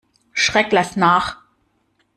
[0.33, 1.43] Schreck lass nach!